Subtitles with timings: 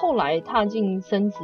[0.00, 1.36] 后来踏进生殖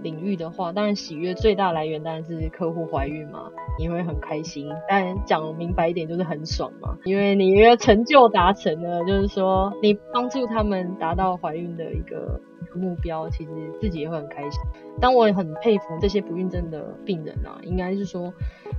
[0.00, 4.70] 领域的话，当然喜悦最大来源当然是客户怀孕嘛，你会很开心。
[4.88, 12.40] 但讲明白一点就是很爽嘛，因为你的成就达成了，就是说你帮助他们达到怀孕的一个
[12.76, 13.50] 目标，其实
[13.80, 14.60] 自己也会很开心。
[15.00, 18.32] 当我也很佩服这些不孕症的病人啊，应该是说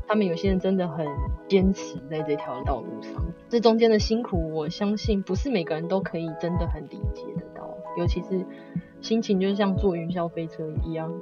[0.08, 1.06] 他们有些人真的很
[1.50, 8.46] 坚持在这条道路上，这中间的辛苦，我相信不是每个人都可以真的很理解得到，尤其是
[9.06, 11.14] 心情就像坐云霄飞车一样。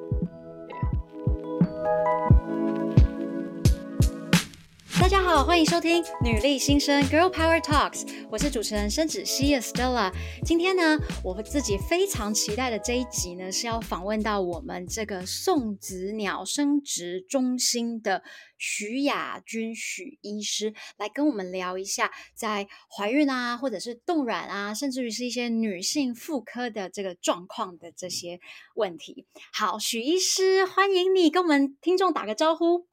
[5.04, 10.14] 大家好，欢迎收听女力新生 Girl Power Talks，我是主持人申芷溪 Stella。
[10.46, 18.24] 今天呢，我自己非常期待的这一集呢，是要访问到我们这个送子鸟生殖中心的
[18.58, 28.40] 许雅君许医师，来跟我们聊一下在怀孕啊，或者是冻卵啊，甚至于是一些女性妇科的这个状况的这些
[28.76, 29.26] 问题。
[29.52, 32.88] 好，许医师，欢迎你跟我们听众打个招呼。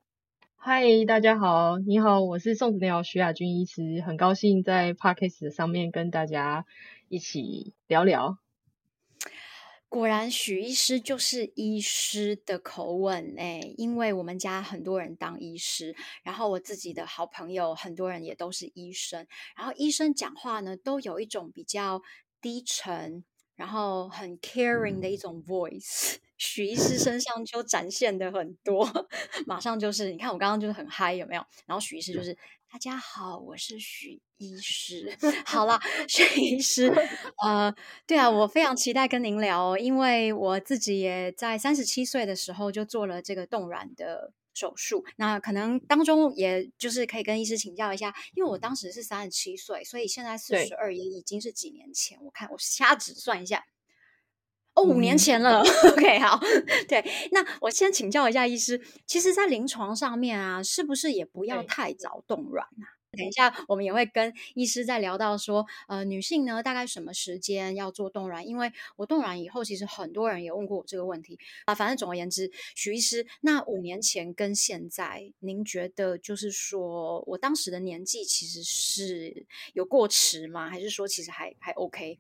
[0.62, 6.66] 嗨，大家好，你好，我是宋子鸟许雅君医师，很高兴在 Podcast 上面跟大家
[7.08, 8.36] 一起聊聊。
[9.88, 22.03] 果然，许医师就是医师的口吻哎，因为我们家很多人当医师，然后我自己的好朋友很多人也都是医生，然后医生讲话呢都有一种比较
[22.42, 23.25] 低沉，
[23.61, 26.14] 然后很 caring 的一种 voice。
[26.39, 28.89] 许医师身上就展现的很多，
[29.47, 31.44] 马上就是你看我刚刚就是很嗨有没有？
[31.66, 32.33] 然后许医师就是
[32.72, 35.14] 大家好，我是许医师。
[35.44, 36.91] 好啦，许医师，
[37.44, 37.75] 呃，
[38.06, 53.64] 对啊，我非常期待跟您聊哦，因为我自己也在三十七岁的时候就做了这个冻卵的手术，那可能当中也就是可以跟医师请教一下，因为我当时是三十七岁，所以现在四十二也已经是几年前，我看我瞎指算一下。
[54.75, 55.62] 哦，五年前了。
[55.62, 56.38] 嗯、 OK，好，
[56.86, 63.00] 对，那我先请教一下医师，其实，在临床上面啊，是不是也不要太早冻卵啊？
[63.12, 68.47] 等一下，我们也会跟医师再聊到说，呃，女性呢，大概什么时间要做冻卵？
[68.47, 71.75] 因为我冻卵以后，其实很多人也问过我这个问题啊。
[71.75, 80.70] 反正总而言之，许医师，那五年前跟现在，您觉得就是说我当时的年纪其实是有过迟吗？
[80.70, 82.19] 还是说其实还还 OK？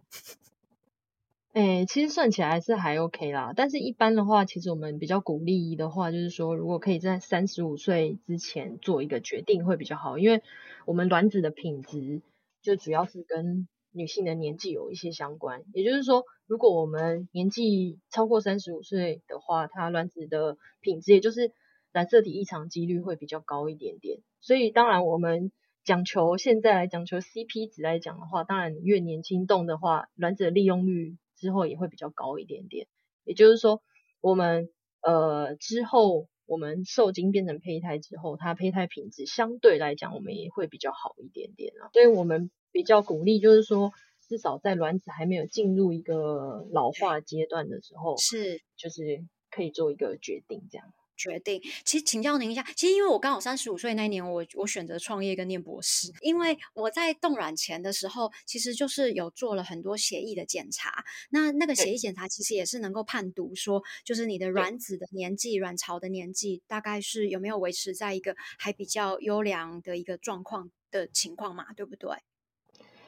[1.52, 10.42] 哎、其实算起来是还 OK 啦，但是一般的话，其实我们比较鼓励的话，就是说，如果可以在三十五岁之前做一个决定会比较好，因为
[10.86, 12.22] 我们卵子的品质
[12.62, 21.52] 就主要是跟女性的年纪有一些相关，也就是说，如果我们年纪超过三十五岁的话，它卵子的品质，也就是
[21.92, 25.52] 染色体异常几率会比较高一点点，所以当然我们
[25.84, 31.16] 讲求现在来讲求 CP 值来讲的话，当然越年轻动的话，卵子的利用率。
[31.36, 32.86] 之后也会比较高一点点，
[33.24, 33.80] 也就是说，
[34.20, 34.68] 我们
[35.00, 41.90] 呃之后我们受精变成胚胎之后，它胚胎品质相对来讲我们也会比较好一点点啊。
[41.92, 43.92] 所以我们比较鼓励，就是说
[44.28, 50.92] 至少在卵子还没有进入一个老化阶段的时候，是就是可以做一个决定这样。
[51.20, 72.08] 决定，其实请教您一下，其实因为我刚好三十五岁那一年我，我我选择创业跟念博士，因为我在冻卵前的时候，其实就是有做了很多血液的检查，那那个血液检查其实也是能够判读说，就是你的卵子的年纪、卵巢的年纪，大概是有没有维持在一个还比较优良的一个状况的情况嘛，对不对？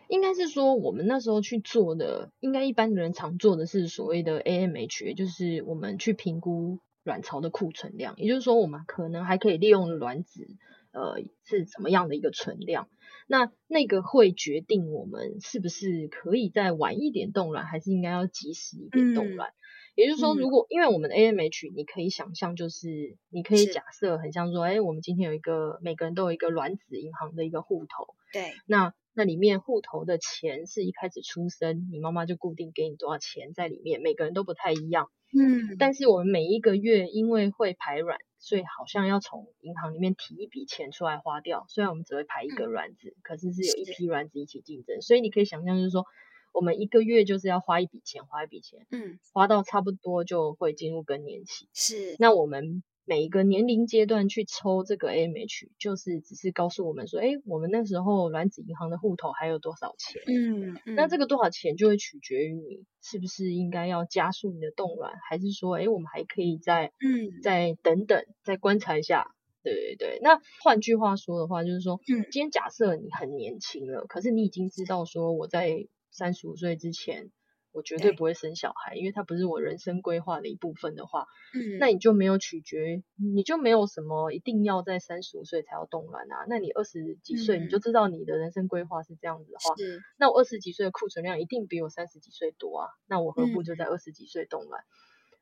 [0.08, 6.78] 应该是说，我们那时候去做的，应该一般的人常做的是所谓的 AMH，就是我们去评估。
[7.04, 10.46] 卵巢的库存量，也就是说，我们可能还可以利用卵子，
[10.92, 12.88] 呃，是怎么样的一个存量？
[13.28, 19.50] 那那个会决定我们是不是可以再晚一点冻卵，还是应该要及时一点冻卵？
[19.50, 19.54] 嗯、
[19.94, 35.10] 也就是说，如果、嗯、因为我们的 AMH，你可以想象，就是你可以假设很像说，哎，我们今天有一个每个人都有一个卵子银行的一个户头，对，那那里面户头的钱是一开始出生，你妈妈就固定给你多少钱在里面，每个人都不太一样。
[35.34, 41.64] 嗯，但是我们每一个月因为会排卵，所以好像要从银行里面提一笔钱出来花掉。
[41.68, 46.04] 虽然我们只会排一个卵子，嗯、可是是有一批卵子一起竞争，所以你可以想象就是说，
[46.52, 51.68] 我们一个月就是要花一笔钱，花一笔钱，嗯，花到差不多就会进入更年期。
[51.72, 52.82] 是，那我们。
[53.04, 60.22] 每一个年龄阶段去抽这个 AMH，就是只是告诉我们说，哎，我们那时候卵子银行的户头还有多少钱？
[60.26, 69.34] 嗯，嗯，那这个多少钱就会取决于你是不是应该要加速你的冻卵，还是说，哎，我们还可以再嗯再等等，再观察一下。
[69.64, 70.18] 对对对。
[70.22, 77.30] 那换句话说的话，就是说，嗯，今天假设你很年轻了，可是你已经知道说我在三十五岁之前。
[77.72, 86.44] 我绝对不会生小孩，因为它不是我人生规划的一部分的话，嗯，那你就没有取决，你就没有什么一定要在三十五岁才要冻卵啊。
[86.48, 92.88] 那你二十几岁你就知道你的人生规划是这样子的话，是那我二十几岁的库存量一定比我三十几岁多啊。
[93.06, 94.84] 那我何不就在二十几岁冻卵？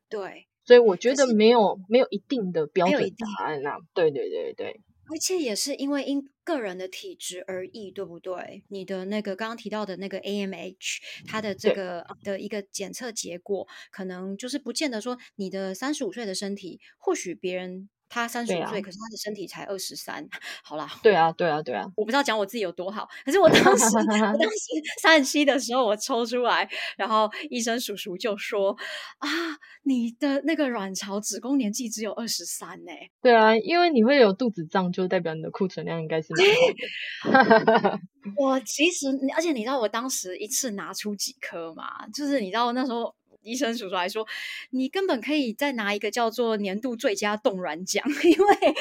[0.09, 3.79] 对，所以我觉得没有没有一定的标准答案啊。
[3.95, 4.81] 对对对对。
[5.11, 8.63] 而且也是因为因个人的体质而异，对不对？
[8.69, 17.89] 你的那个刚刚提到的那个 AMH，它的这个的一个检测结果，可能就是不见得说你的三十五岁的身体，或许别人。
[18.11, 20.27] 他三十五岁，可是他的身体才二十三。
[20.65, 21.87] 好啦，对啊，对啊，对啊。
[21.97, 24.67] 我不知道讲我自己有多好，可是我当时， 我当时
[25.01, 26.69] 三十七的时候，我抽出来，
[26.99, 28.77] 然后医生叔叔就说
[29.19, 29.29] ：“啊，
[29.85, 32.93] 你的那个卵巢子宫年纪只有二十三呢。”
[33.23, 38.01] 对啊，因为你会有肚子胀，就代表你的库存量应该是蛮好的。
[38.37, 39.07] 我其实，
[39.37, 42.07] 而且你知道，我当时一次拿出几颗嘛？
[42.13, 43.15] 就是你知道那时候。
[43.43, 44.27] 医生叔叔还说，
[44.71, 48.75] 你根本可以再拿一个叫做年度最佳冻卵奖， 因为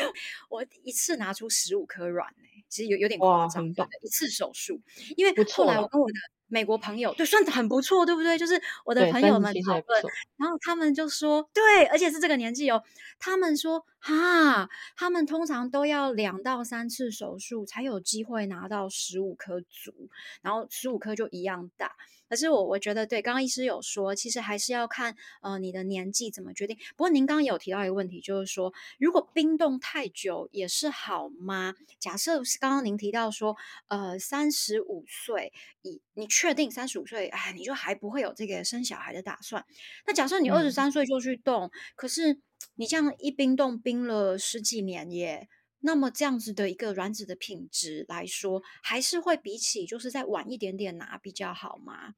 [0.50, 2.28] 我一次拿出十五颗卵，
[2.68, 4.82] 其实有有点夸张，对，一次手术。
[5.16, 6.14] 因为后来我跟我的
[6.48, 8.38] 美国朋友，对，算很不错，对不对？
[8.38, 10.04] 就是我的朋友们讨论，
[10.38, 12.84] 然后他们就说，对，而且是这个年纪哦，
[13.20, 20.10] 他们说，哈，他们通常都要两到三次手术才有机会拿到十五颗足，
[20.42, 21.96] 然后十五颗就一样大。
[22.30, 26.78] 可是我我觉得对，刚刚医师有说，其实还是要看呃你的年纪怎么决定。
[26.96, 31.74] 不过您刚刚有提到一个问题，就是说如果冰冻太久也是好吗？
[31.98, 33.58] 假设是刚刚您提到说，
[33.88, 35.52] 呃三十五岁
[35.82, 39.66] 以你确定三十五岁，哎，你就还不会有这个生小孩的打算。
[40.06, 42.40] 那假设你二十三岁就去冻，嗯，可是
[42.76, 45.48] 你这样一冰冻冰了十几年耶。
[45.82, 52.16] 那么这样子的一个卵子的品质来说，还是会比起就是再晚一点点拿比较好吗？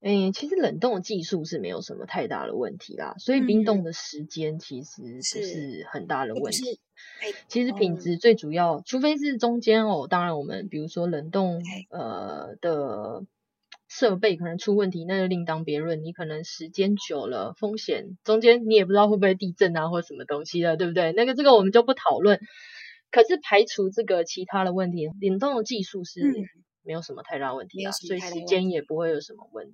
[0.00, 6.78] 嗯，其实冷冻的技术是没有什么太大的问题啦，所以冰冻的时间其实不是很大的问题。
[7.48, 11.60] 其实品质最主要，除非是中间哦，当然我们比如说冷冻
[11.90, 13.26] 呃的
[13.88, 16.04] 设备可能出问题，那就另当别论。
[16.04, 21.12] 你可能时间久了，风险中间你也不知道会不会地震啊，或什么东西的，对不对？
[21.12, 22.38] 那个这个我们就不讨论。
[23.10, 26.20] 可是排除这个其他的问题，联动的技术是
[26.84, 29.72] 没有什么太大问题啊，所以时间也不会有什么问题。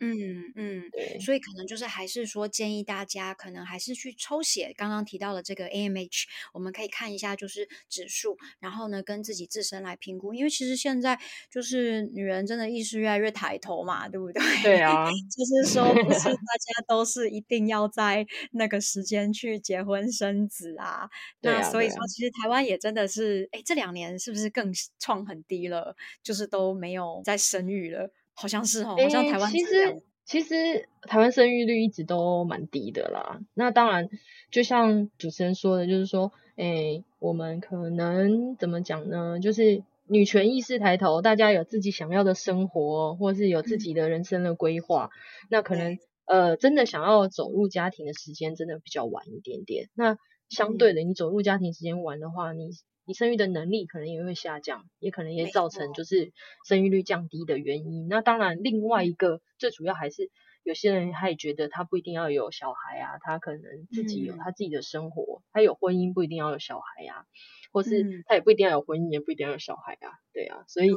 [0.00, 0.82] 嗯嗯，
[1.20, 11.18] 所以可能就是还是说建议大家可能还是去抽血，刚刚提到了这个 AMH，我们可以看一下就是指数，然后呢跟自己自身来评估，因为其实现在
[11.50, 14.42] 就是女人真的意识越来越抬头嘛，对不对？
[14.62, 21.10] 对啊， 就是说不是 大家都是一定要在那个时间去结婚生子啊，啊，
[21.40, 25.96] 那所以说其实台湾也真的是，哎，这两年是不是更创很低了？
[26.22, 28.12] 就是都没有再生育了。
[28.36, 33.40] 好像是哦，好像台湾、欸、其实其实台湾生育率一直都蛮低的啦。
[33.54, 34.08] 那当然，
[34.50, 39.40] 就像主持人说的，就是说，诶、欸，我们可能怎么讲呢？
[39.40, 45.46] 就是女权意识抬头，大家有自己想要的生活，或是有自己的人生的规划、嗯。
[45.48, 49.88] 那可能呃，真的想要走入家庭的时间，真的比较晚一点点。
[49.94, 50.18] 那
[50.48, 52.70] 相对的，你走入家庭时间晚的话，你。
[53.06, 56.32] 你生育的能力可能也会下降，也可能也造成就是
[56.66, 58.08] 生育率降低的原因。
[58.08, 60.30] 那当然，另外一个最主要还是
[60.64, 67.24] 有些人他也觉得他不一定要有小孩啊，他可能自己有他自己的生活，嗯、他有婚姻不一定要有小孩呀、啊，
[67.70, 70.90] 或是他也不一定要有婚姻，也不一定要有小孩啊，对啊，所以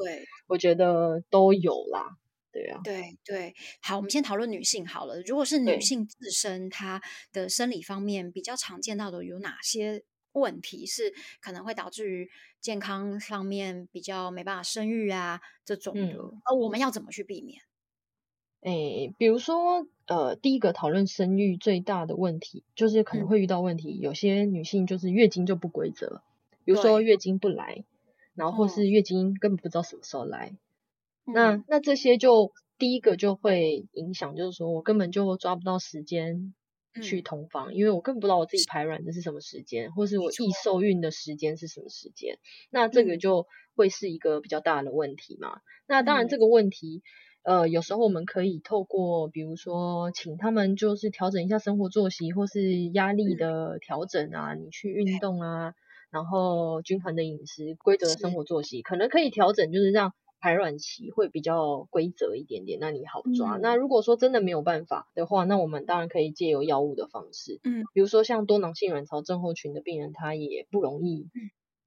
[0.47, 2.17] 我觉得都有啦，
[2.51, 5.21] 对啊，对对，好，我们先讨论女性好了。
[5.21, 6.99] 如果是女性自身她
[7.31, 10.03] 的生理方面比较常见到的有哪些？
[10.33, 17.61] 问题是可能会导致于健康上面比较没办法生育啊这种的，而、嗯、我们要怎么去避免？
[18.61, 26.21] 诶，比如说，呃，第一个讨论生育最大的问题就是可能会遇到问题，嗯、有些女性就是月经就不规则，
[26.65, 27.85] 比如说月经不来，
[28.35, 30.57] 然后或是月经根本不知道什么时候来，
[31.25, 36.53] 嗯、那那这些就第一个就会影响，就是说我根本就抓不到时间。
[37.01, 40.51] 去同房，因为我根本不知道我自己排卵的是什么时间，或是我易。
[40.63, 42.37] 受孕的时间是什么时间，
[42.69, 45.61] 那这个就会是一个比较大的问题嘛。
[45.87, 47.01] 那当然这个问题，
[47.43, 55.73] 呃，有时候我们可以透过，比如说请他们就是调整一下生活作息，或是压力的调整啊，你去运动啊，
[56.11, 60.13] 然后均衡的饮食、规则的生活作息，可能可以调整，就是让。
[60.39, 63.57] 排卵期会比较规则一点点，那你好抓。
[63.57, 63.61] 嗯。
[63.61, 71.27] 那如果说真的没有办法的话，那我们当然可以借由药物的方式，嗯，比如说像多囊性卵巢症候群的病人，他也不容易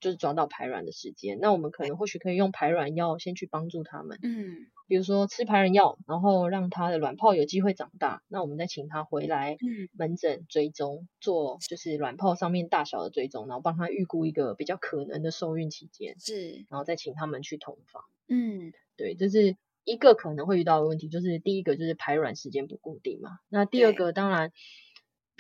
[0.03, 1.39] 就是抓到排卵的时间。
[1.41, 8.23] 那我们可能或许可以用排卵药先去帮助他们，嗯，比如说吃排卵药，然后让他的卵泡有机会长大。
[8.29, 9.57] 那我们再请他回来
[9.97, 18.03] 门诊追踪，做就是卵泡上面大小的追踪，然后帮他预估一个比较可能的受孕期间，是，然后再请他们去同房。
[18.29, 23.39] 嗯，对，这是一个可能会遇到的问题，就是第一个就是排卵时间不固定嘛。
[23.49, 24.51] 那第二个当然。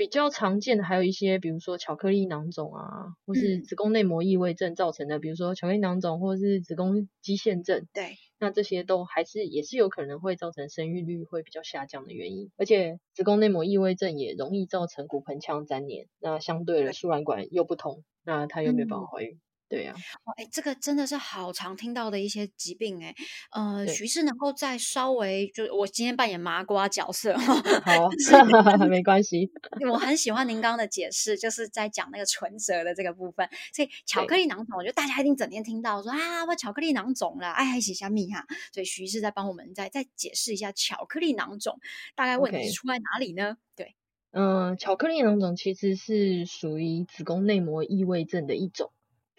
[0.02, 7.86] 比较常见的还有一些，比如说巧克力囊肿啊，或是子宫内膜异位症造成的，嗯、比如说巧克力囊肿或是子宫肌腺症。
[7.94, 12.50] 对，那这些都还是也是有可能会造成生育率会比较下降的原因。
[12.56, 19.34] 而且子宫内膜异位症也容易造成骨盆腔粘连，那相对的输卵管又不通，那它又没有办法怀孕。
[19.36, 19.40] 嗯
[19.72, 23.14] 对呀、啊，哎，这个真的是好常听到的一些疾病哎，
[23.52, 28.10] 呃，许医师能够再稍微，就我今天扮演麻瓜角色，好，
[28.90, 29.50] 没关系，
[29.90, 41.78] 我很喜欢您刚刚的解释，就是在讲那个唇舌的这个部分，所以 巧克力囊肿，我觉得大家一定整天听到说啊，我巧克力囊肿了，哎，还写下密哈，所以许医师在帮我们再再解释一下巧克力囊肿
[42.14, 43.56] 大概问题是出在哪里呢？
[43.74, 43.96] 对，
[44.32, 48.92] 嗯，巧克力囊肿其实是属于子宫内膜异位症的一种。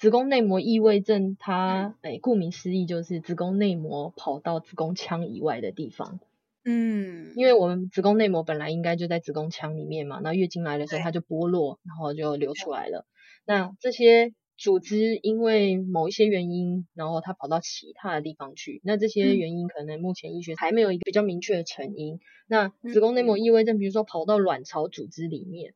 [0.04, 6.20] 子宫内膜异位症，它诶，顾名思义就是子宫内膜跑到子宫腔以外的地方。
[6.66, 13.06] 嗯，因为我们子宫内膜本来应该就在子宫腔里面嘛，那月经来的时候它就剥落，然后就流出来了。
[13.46, 18.82] 那这些组织因为某一些原因，然后它跑到其他的地方去。
[18.84, 22.20] 那这些原因可能目前医学还没有一个比较明确的成因。
[22.46, 25.74] 那子宫内膜异位症，比如说跑到卵巢组织里面。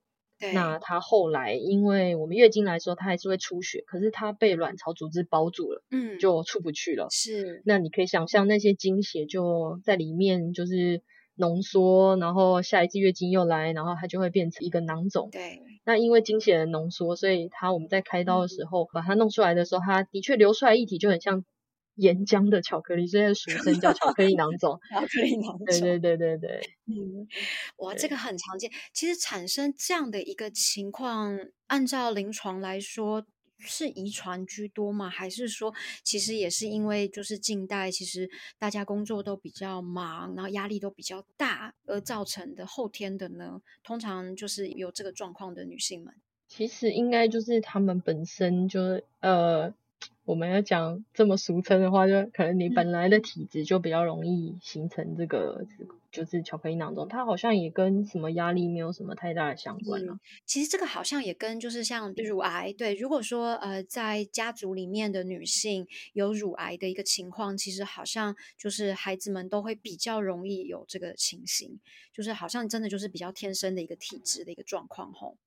[0.53, 7.07] 那她后来，因为我们月经来的时候，他还是会出血，可是她被卵巢组织包住了，嗯，就出不去了。
[7.09, 11.01] 是，那你可以想象那些经血就在里面就是
[11.35, 15.29] 浓缩，然后下一次月经又来，然后它就会变成一个囊肿。
[15.31, 21.43] 对，那因为经血的浓缩，所以它我们在开刀的时候、嗯、把它弄出来的时候，它的确流出来液体就很像。
[21.97, 24.79] 岩浆的巧克力，所以俗称叫巧克力囊肿。
[24.89, 26.61] 巧克力囊肿，对对对对对。
[26.85, 27.27] 嗯，
[27.77, 28.71] 哇，这个很常见。
[28.93, 33.25] 其实产生这样的一个情况，按照临床来说，
[33.57, 35.09] 是遗传居多吗？
[35.09, 35.73] 还是说，
[36.03, 43.59] 其实也是因为就是近代其实大家工作都比较忙，然后压力都比较大而造成的后天的呢？
[43.83, 46.13] 通常就是有这个状况的女性们，
[46.47, 49.73] 其实应该就是她们本身就呃。
[50.27, 55.65] 我们要讲这么俗称的话，就可能你本来的体质就比较容易形成这个，
[56.11, 57.07] 就是巧克力囊肿。
[57.07, 60.19] 它好像也跟什么压力没有什么太大的相关了。
[60.45, 71.79] 其实这个好像也跟就是像乳癌，对，如果说呃在家族里面的女性有乳癌的一个情况，其实好像就是孩子们都会比较容易有这个情形，
[72.13, 75.37] 就是好像真的就是比较天生的一个体质的一个状况吼。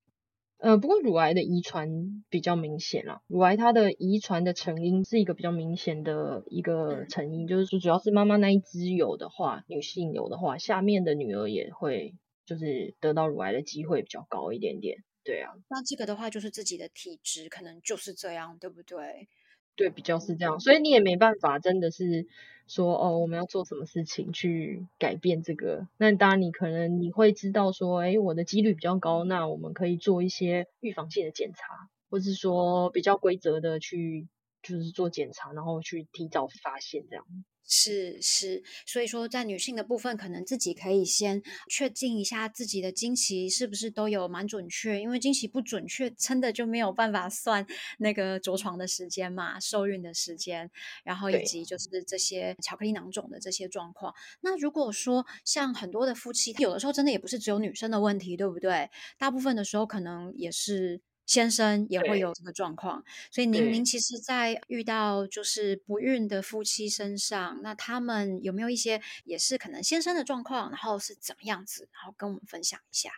[0.61, 3.23] 呃，不过乳癌的遗传比较明显啦。
[3.29, 12.15] 乳癌它的遗传的成因是一个比较明显的一个成因，就是说主要是妈妈那一支有的话，女性有的话，下面的女儿也会
[12.45, 14.99] 就是得到乳癌的机会比较高一点点。
[15.25, 19.29] 对啊，那这个的话就是自己的体质可能就是这样，对不对？
[19.77, 22.27] 对，比较是这样，所以你也没办法，真的是
[22.71, 25.89] 说哦，我们要做什么事情去改变这个。
[25.99, 34.29] 那当然，你可能你会知道说，哎，我的几率比较高，那我们可以做一些预防性的检查，或是说比较规则的去
[34.63, 37.25] 就是做检查，然后去提早发现这样。
[37.73, 47.65] 是是，所以说在女性的部分，可能自己可以先确定一下自己的经期是不是都有蛮准确，因为经期不准确，真的就没有办法算
[48.01, 50.69] 那个着床的时间嘛，受孕的时间，
[51.05, 54.13] 然后以及就是这些巧克力囊肿的这些状况。
[54.41, 58.91] 那如果说像很多的夫妻，有的时候真的也不是只有女生的问题，对不对？
[59.17, 61.01] 大部分的时候可能也是。
[61.31, 73.11] 先生也会有这个状况，所以您您其实，在遇到就是不孕的夫妻身上，那他们有没有一些也是可能先生的状况，然后是怎么样子，然后跟我们分享一下？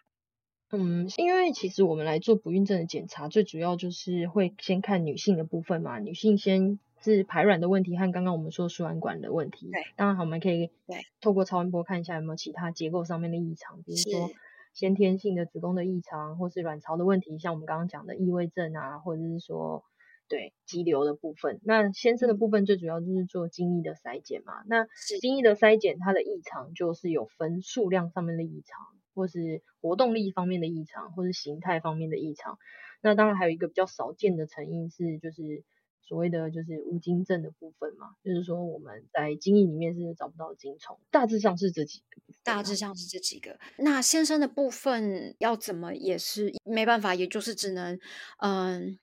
[0.73, 9.71] 嗯，因为其实我们来做不孕症的检查，最主要就是会先看女性的部分嘛，女性先是排卵的问题和刚刚我们说输卵管的问题。
[9.73, 14.31] 对，当然我们可以对透过超音波看一下有没有其他结构上面的异常，比如说。
[14.73, 19.85] 先天性的子宫的异常，或是卵巢的问题，像我们刚刚讲的异位症啊，或者是说
[20.29, 21.61] 对肌瘤的部分。
[21.63, 24.63] 那先生的部分最主要就是做精液的筛检嘛。
[24.67, 24.87] 那
[25.21, 28.79] 精液的筛检，它的异常就是有分数量上面的异常，
[29.15, 32.59] 或是活动力方面的异常，或是形态方面的异常。
[33.03, 35.65] 那当然还有一个比较少见的成因是，就是
[36.03, 42.23] 所谓的就是无精症的部分嘛，就是说我们在精液里面是找不到精虫，大致上是这几个。
[42.45, 43.57] 大致上是这几个。
[43.79, 47.97] 那先生的部分要怎么也是没办法，也就是只能
[48.39, 48.99] 嗯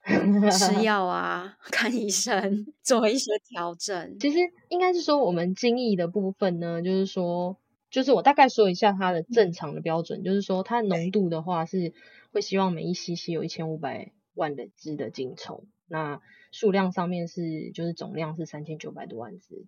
[0.51, 4.19] 吃 药啊，看医生，做一些调整。
[4.19, 7.57] 其实应该是说我们精液的部分呢，就是说，
[7.89, 11.93] 就是我大概说一下它的正常的标准，嗯、就是说它的浓度的话是
[12.33, 16.19] 会希望每一 cc 有一千五百万的只的精虫，那
[16.51, 19.67] 数量上面是就是总量是三千九百多万只。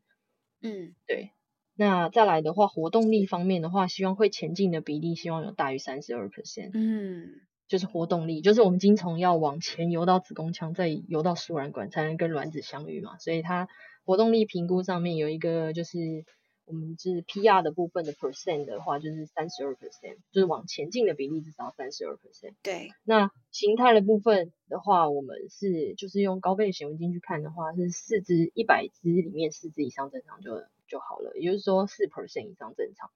[0.61, 1.31] 嗯，对。
[1.73, 6.71] 那再来的话，活动力方面的话，希望会前进的比例希望有大于三十二 percent。
[6.73, 13.17] 嗯，就是活动力，就是我们精虫要往前游到子宫腔，再游到输卵管，才能跟卵子相遇嘛。
[13.17, 13.67] 所以它
[14.03, 15.97] 活动力评估上面有一个，就是
[16.71, 22.53] 我们是 PR 的部分的 percent 的话，就是三十二 percent，就是往前进的比例至少三十二 percent。
[22.63, 22.89] 对。
[23.03, 30.63] 那形态的部分的话，我们是就是用高倍显微镜去看的话，是四只一百只里面四只以上正常就。
[30.87, 33.09] 就好了，也就是说四 percent 以上正常。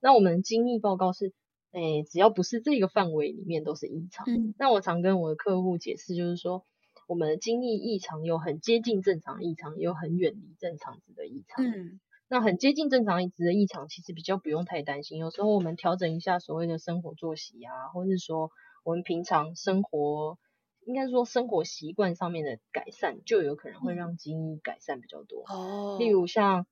[0.00, 1.34] 那我们的精密报告是，
[1.70, 4.24] 诶，只要不是这个范围里面都是异常。
[4.26, 4.54] 嗯。
[4.58, 6.64] 那我常跟我的客户解释，就是说
[7.06, 11.62] 我们的精液异常有很接近正常异常，也有很远离正常值的异常。
[11.62, 12.00] 嗯。
[12.30, 15.18] 那很接近正常值的异常，其实比较不用太担心。
[15.18, 18.50] 有时候我们调整一下所谓的生活作息啊，或是说
[18.84, 20.38] 我们平常生活，
[20.86, 25.42] 应该说生活习惯上面的改善，就有可能会让精液改善比较多。
[25.48, 25.98] 哦。
[25.98, 26.66] 例如像。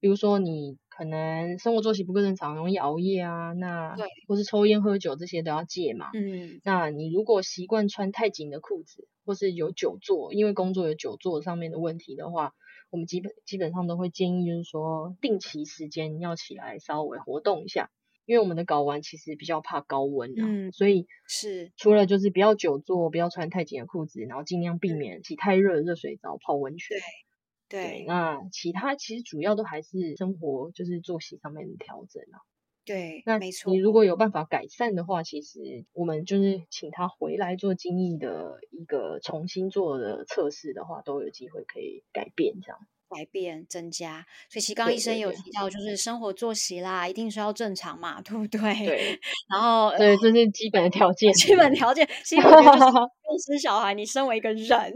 [0.00, 3.96] 比如说你可能生活作息不够正常，容易熬夜啊，那
[4.28, 6.10] 或是抽烟喝酒这些都要戒嘛。
[6.12, 12.52] 嗯，那你如果习惯穿太紧的裤子，或是有久坐，因为工作有久坐上面的问题的话，
[12.94, 17.90] 我们基本基本上都会建议就是说定期时间要起来稍微活动一下，
[18.24, 26.96] 因为我们的睾丸其实比较怕高温啊，嗯，所以是除了就是不要久坐，不要穿太紧的裤子，然后尽量避免洗太热的热水澡、泡温泉。
[27.68, 32.38] 对，对，那其他其实主要都还是生活就是作息上面的调整啊。
[32.84, 33.72] 对，那没错。
[33.72, 42.78] 你如果有办法改善的话，其实我们就是请他回来做精益的一个重新做的测试的话，都有机会可以改变这样。
[43.14, 48.60] 改变增加，所以其实刚刚医生有提到，就是生活作息啦，一定是要正常嘛，对不对？
[48.86, 49.20] 对。
[49.48, 51.32] 然后，对，这是基本的条件。
[51.34, 52.80] 基本条件，其实我觉得就是
[53.24, 54.94] 要生小孩，你身为一个人，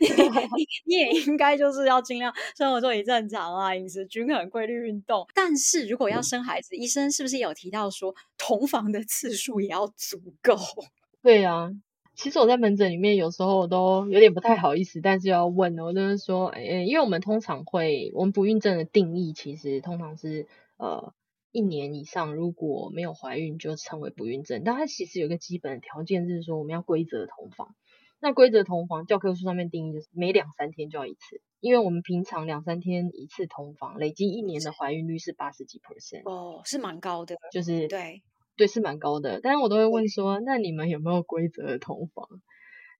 [0.00, 5.26] 你你你也应该就是要尽量生活作息正常啊，饮食均衡，规律运动。
[5.34, 10.56] 但是如果要生孩子，嗯、医生是不是有提到说，同房的次数也要足够？
[11.22, 11.70] 对啊。
[12.14, 20.46] 其实我在门诊里面有时候我都有点不太好意思，但是要问，我就是说，哎，因为我们通常会，我们不孕症的定义其实通常是
[20.76, 21.14] 呃
[21.50, 27.74] 一年以上如果没有怀孕就称为不孕症，但它其实有一个基本的条件就是说我们要规则同房。
[28.22, 38.22] 那规则同房教科书上面定义就是每两三天就要一次，因为我们平常两三天一次同房，累积一年的怀孕率是八十几 percent 哦，是蛮高的，就是对。
[38.60, 42.28] 对，是蛮高的，但是我都会问说，那你们有没有规则的同房？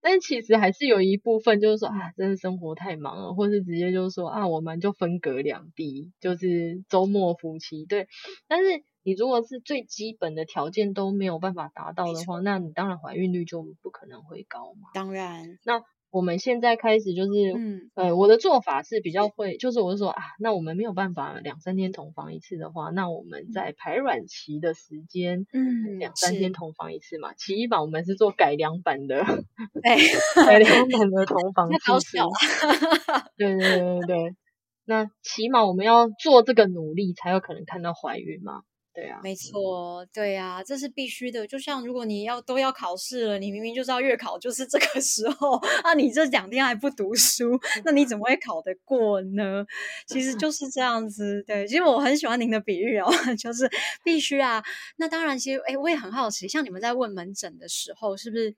[0.00, 7.84] 但其实还是有一部分就是说啊，真的生活太忙了，或是直接就是说啊，我们就分隔两地，就是周末夫妻。
[7.84, 8.08] 对，
[8.48, 14.88] 但是你如果是最基本的条件都没有办法达到的话，那你当然怀孕率就不可能会高嘛。
[14.94, 15.82] 当然，那。
[16.10, 27.32] 我们现在开始就是，嗯，呃，我的做法是比较会，就是我是说啊，那我们没有办法两三天同房一次的话，那我们在排卵期的时间，嗯，两三天同房一次嘛。
[27.34, 29.24] 其一版我们是做改良版的，
[29.84, 29.96] 哎，
[30.34, 34.36] 改良版的同房 次数，哈对对对对对，
[34.84, 38.62] 那起码我们要做这个努力，才有可能看到怀孕嘛。
[38.92, 41.46] 对啊，没错，对啊，这是必须的。
[41.46, 49.64] 就像如果你要都要考试了，你明明就知道月考，就是这个时候，那、啊、你这两天还不读书，那你怎么会考得过呢？
[50.08, 51.42] 其实就是这样子。
[51.46, 53.70] 对，其实我很喜欢您的比喻哦， 就是
[54.02, 54.62] 必须啊。
[54.96, 58.54] 那当然，其实哎，我也很好奇，像你们在问门诊的时候，是不是？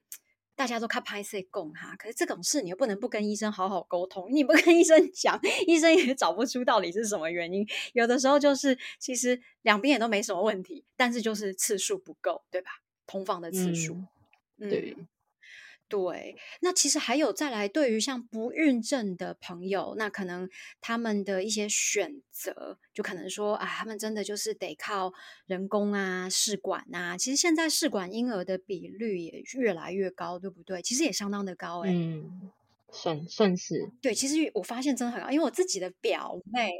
[0.54, 7.66] 大家都看拍摄供哈，可是这种事你又不能不跟医生好好沟通，你不 跟医生讲，医生也找不出到底是什么原因。
[7.94, 12.70] 有的时候就是其实两边也都没什么问题，但是就是次数不够，对吧？
[13.06, 14.96] 同房的次数，嗯，嗯对，
[16.61, 20.48] 那其实还有再来，对于像不孕症的朋友，那可能
[20.81, 25.12] 他们的一些选择，就可能说啊，他们真的就是得靠
[25.46, 27.16] 人工啊、试管啊。
[27.16, 30.81] 其实现在试管婴儿的比率也越来越高，对不对？
[30.83, 31.94] 其实也相当的高哎、欸。
[31.94, 32.50] 嗯，
[32.90, 33.90] 算算是。
[34.00, 36.72] 对，其实我发现真的很高，因为我自己的表妹。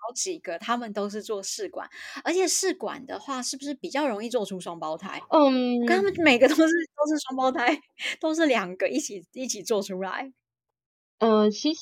[0.00, 1.88] 好几个，他们都是做试管，
[2.24, 5.20] 而且试管的话，是不是比较容易做出双胞胎？
[5.30, 7.80] 嗯，跟他们每个都是都是双胞胎，
[8.20, 10.32] 都是两个一起一起做出来。
[11.18, 11.80] 呃，其实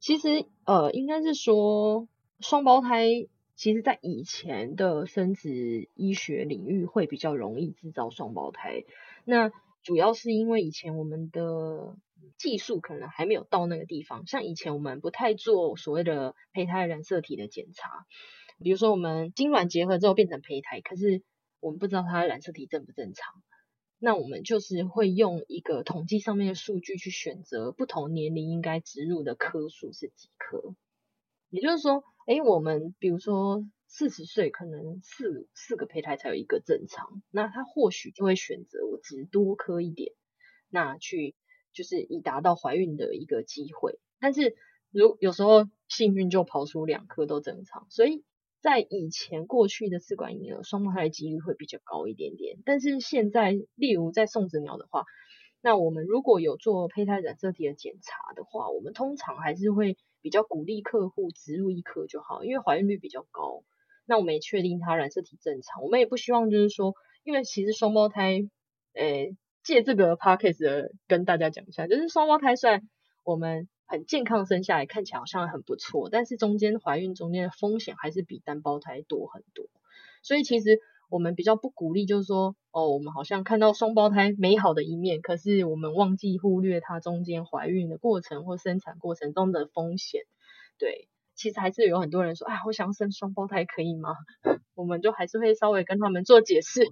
[0.00, 2.08] 其实呃，应该是说
[2.40, 3.06] 双胞胎，
[3.54, 8.84] 其实在以前的生殖医学领域会比较容易制造双胞胎。
[9.24, 9.50] 那
[9.82, 11.96] 主要是因为以前我们的
[12.38, 18.06] 技术可能还没有到那个地方，像以前我们不太做所谓的胚胎染色体的检查，
[18.62, 21.22] 比如说我们精卵结合之后变成胚胎，可是
[21.60, 23.42] 我们不知道它的染色体正不正常，
[23.98, 30.74] 那我们就是会用一个统计上面的数据去选择不同年龄应该植入的颗数是几颗，
[31.50, 40.12] 也就是说，诶，我们比如说四十岁可能四四个胚胎才有一个正常，那他或许就会选择我植多颗一点，
[40.70, 41.34] 那去。
[41.76, 44.56] 就是以达到怀孕的一个机会，但是
[44.90, 48.24] 如有时候幸运就跑出两颗都正常，所以
[48.62, 52.56] 在以前过去的试管婴儿双胞胎的几率会比较高一点点。
[52.64, 55.04] 但是现在，例如在送子鸟的话，
[55.60, 63.64] 那我们如果有做胚胎染色体的检查的话，我们通常还是会比较鼓励客户植入一颗就好，因为怀孕率比较高。
[64.06, 68.48] 那我们也确定它染色体正常，我们也不希望就是说，因为其实双胞胎，
[68.94, 72.88] 诶、借这个 podcast 跟大家讲一下，就是双胞胎虽然
[73.24, 79.66] 我们很健康生下来，看起来好像很不错，但是中间怀孕中间的风险还是比单胞胎多很多。
[80.22, 80.78] 所以其实
[81.10, 90.20] 我们比较不鼓励，就是说哦，我们好像看到双胞胎美好的一面，可是我们忘记忽略它中间怀孕的过程或生产过程中的风险。
[90.78, 94.14] 对，其实还是有很多人说，哎，我想生双胞胎可以吗？
[94.76, 96.82] 我们就还是会稍微跟他们做解释。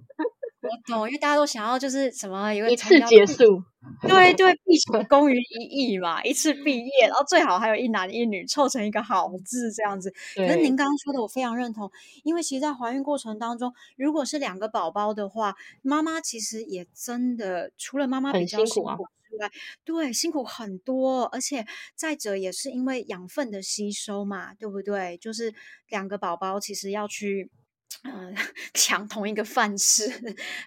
[0.61, 3.61] 我懂，因为大家都想要就是什么有一次结束，
[4.01, 5.63] 对对，毕竟功于一
[5.93, 10.11] 役嘛，一次毕业，然后最好还有一男一女凑成一个好字这样子。
[10.35, 11.91] 可是您刚刚说的我非常认同，
[12.23, 19.51] 因为其实，在怀孕过程当中，如果是两个宝宝的话，妈妈其实也真的除了妈妈比较辛苦之外，
[19.83, 21.63] 对，辛苦很多，而且
[21.93, 25.15] 再者也是因为养分的吸收嘛，对不对？
[25.19, 25.53] 就是
[25.89, 27.51] 两个宝宝其实要去。
[28.03, 28.35] 嗯，
[28.73, 30.03] 抢同一个饭吃，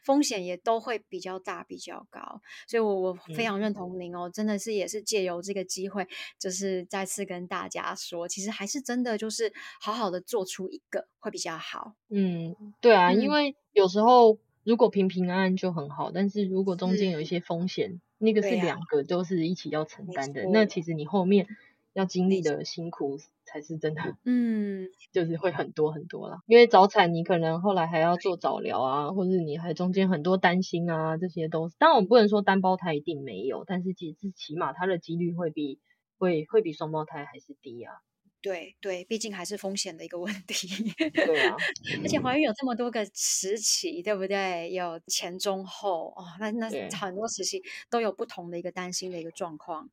[0.03, 6.07] 风险也都会比较大，比较高，所以我我非常认同您哦，嗯、真的是也是借由这个机会，
[6.39, 11.95] 就是再次跟大家说，其实还是真的就是好好的做出一个会比较好。
[12.09, 21.47] 嗯，对啊，嗯、因为有时候如果平平安安就很好，但是如果中间有一些风险，那个是两个都是一起要承担的，啊、那其实你后面。
[21.95, 26.39] 要经历的辛苦才是真的， 嗯，就是会很多很多啦。
[26.47, 31.75] 因为早产，你可能后来还要做早疗啊，或者你还中间很多担心啊，这些都是。
[31.79, 35.81] 当然，我们不能说单胞胎一定没有，但是其实起码它的几率会比
[36.19, 37.95] 会会比双胞胎还是低啊。
[38.41, 40.69] 对对，毕竟还是风险的一个问题。
[41.13, 41.57] 对啊，
[42.05, 44.71] 而且怀孕有这么多个时期，对不对？
[44.73, 49.91] 有前中后哦，那那很多时期都有不同的一个担心的一个状况。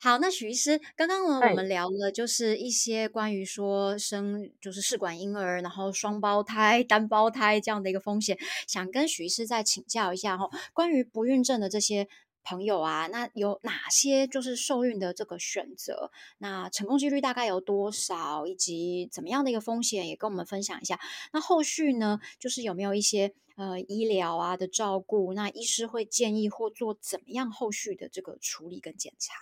[0.00, 12.06] 好，那许医师，刚刚呢，我们聊了就是一些关于说生就是试管婴儿，然后双胞胎、单胞胎这样的一个风险，想跟许医师再请教一下哈，关于不孕症的这些
[12.44, 16.12] 朋友啊，那有哪些就是受孕的这个选择？
[16.38, 21.00] 那成功几率大概有多少，以及怎么样的一个风险，也跟我们分享一下。
[21.32, 25.34] 那后续呢，就是有没有一些呃医疗啊的照顾？
[25.34, 29.34] 那医师会建议或做怎么样后续的这个处理跟检查？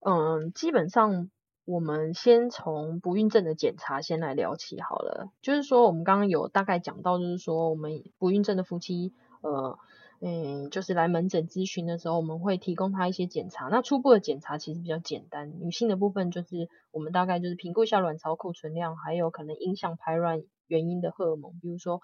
[0.00, 1.30] 嗯，基本上
[1.66, 5.30] 我们先从不孕症的检查先来聊起好了。
[5.42, 9.78] 就是说，我们刚刚有大概讲到，就是说我们不孕症的夫妻，呃，
[10.20, 13.68] 嗯，就是来门诊咨询的时候，我们会提供他一些检查。
[13.68, 22.00] 那初步的检查其实比较简单，女性的部分就是我们大概就是评估一下卵巢库存量，还有可能影响排卵原因的荷尔蒙，比如说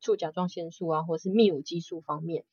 [0.00, 2.44] 促甲状腺素啊，或是泌乳激素方面。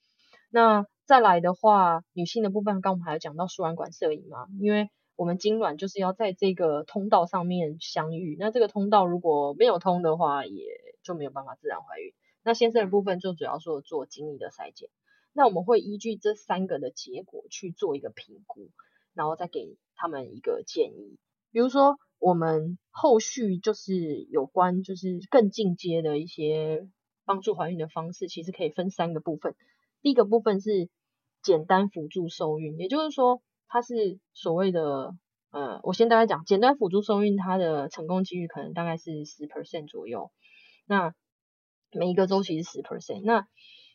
[0.49, 10.65] 那再来的话，女性的部分，刚我们还有讲到输卵管摄影嘛，因为我们精卵就是要在这个通道上面相遇，那这个通道如果没有通的话，也
[11.03, 12.13] 就没有办法自然怀孕。
[12.43, 14.89] 那先生的部分就主要说做精液的筛检，
[15.33, 18.69] 那我们会依据这三个的结果去做一个评估，
[19.13, 21.17] 然后再给他们一个建议。
[21.51, 26.87] 比如说，我们后续就是有关就是更进阶的一些
[27.25, 29.55] 帮助怀孕的方式，其实可以分三个部分。
[30.01, 30.89] 第一个部分是
[31.41, 35.15] 简单辅助受孕，也就是说，它是所谓的，
[35.51, 40.31] 呃，我先大概讲，简单辅助受孕，它的成功几率可能大概是十 percent 左右。
[40.85, 41.13] 那
[41.91, 43.47] 每一个周期是十 percent，那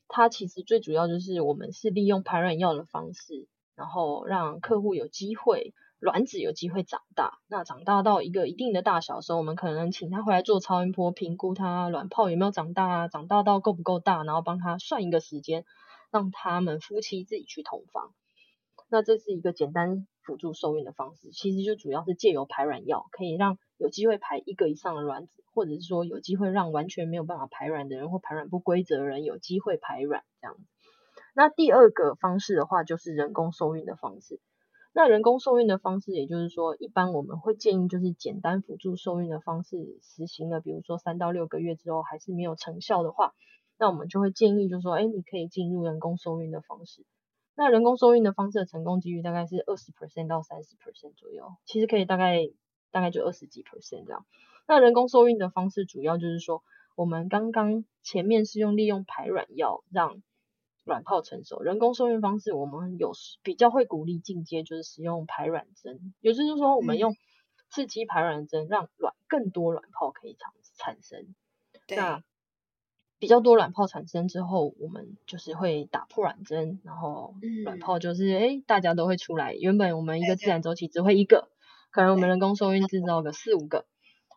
[0.09, 7.39] 它其实最主要就是我们是利用排卵药的方式，然后让客户有机会卵子有机会长大。
[7.49, 15.65] 那长大到一个一定的大小的时候，我们可能请他回来做超音波评估，他卵泡有没有长大啊，长大到够不够大，然后帮他算一个时间。
[16.13, 18.13] 让他们夫妻自己去同房，
[18.91, 30.63] 那这是一个简单辅助受孕的方式，其实就主要是借由排卵药，可以让有机会排一个以上的卵子，或者是说有机会让完全没有办法排卵的人或排卵不规则的人有机会排卵这样子。
[31.35, 34.39] 那第二个方式的话，就是人工受孕的方式。
[34.93, 43.33] 那人工受孕的方式，也就是说，一般我们会建议就是简单辅助受孕的方式实行了，比如说三到六个月之后还是没有成效的话，
[43.83, 47.05] 那我们就会建议就是说，哎，你可以进入人工受孕的方式。
[47.57, 52.49] 那人工受孕的方式的成功几率大概是二十 percent 到三十 percent 左右，其实可以大概
[52.93, 54.25] 大概就二十几 percent 这样。
[54.69, 56.63] 那人工受孕的方式主要就是说，
[56.95, 60.23] 我们刚刚前面是用利用排卵药让
[60.85, 63.11] 卵泡成熟，人工受孕方式我们有
[63.43, 67.17] 比较会鼓励进阶，就是使用排卵针，也就是说我们用
[67.69, 71.35] 刺激排卵针让卵更多卵泡可以产产生。
[71.89, 71.97] 对。
[71.97, 72.23] 那
[73.23, 79.55] 比较多卵泡产生之后，我们就是会打破卵针，然后卵泡就是哎、嗯、大家都会出来。
[79.55, 81.49] 原本我们一个自然周期只会一个，
[81.93, 83.87] 可能我们人工受孕制造个四五个。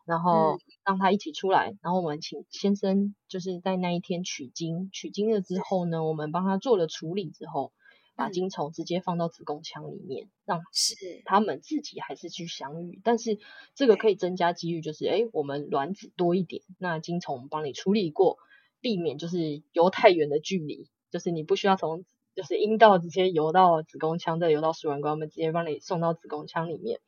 [0.04, 7.72] 然后让它一起出来，然后我们请先生就是在那一天取精，取精了之后呢，我们帮他做了处理之后，
[8.14, 10.94] 把精虫直接放到子宫腔里面，让是。
[11.24, 13.40] 他们自己还是去相遇，但是
[13.74, 18.38] 这个可以增加几率，就是哎，我们卵子多一点，那精虫帮你处理过，
[18.86, 22.04] 避免就是游太远的距离，就是你不需要从
[22.36, 27.00] 就是阴道直接游到子宫腔，再游到输卵管，我们直接帮你送到子宫腔里面，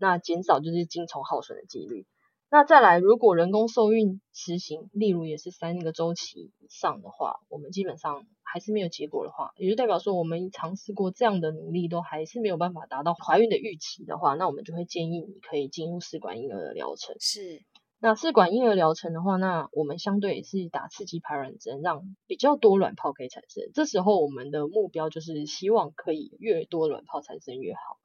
[0.00, 2.06] 那减少就是精虫耗损的几率。
[2.50, 17.14] 那再来，如果人工受孕实行，例如也是三个周期以上的话，我们基本上还是没有结果的话，也就代表说我们尝试过这样的努力都还是没有办法达到怀孕的预期的话，那我们就会建议你可以进入试管婴儿的疗程。
[17.20, 17.62] 是，
[17.98, 23.70] 那试管婴儿疗程的话，那我们相对也是打刺激排卵针，让比较多卵泡可以产生。
[23.74, 27.98] 这时候我们的目标就是希望可以越多卵泡产生越好，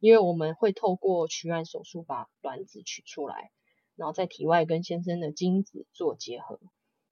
[0.00, 3.50] 因为我们会透过取卵手术把卵子取出来。
[3.96, 6.60] 然后在体外跟先生的精子做结合，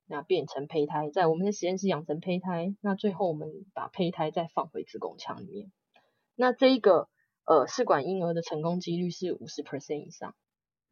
[0.07, 5.73] 那变成胚胎，在我们的实验室养成胚胎，那最后我们把胚胎再放回子宫腔里面。
[6.37, 7.09] 那这一个
[7.45, 10.37] 呃试管婴儿的成功几率是五十 percent 以上，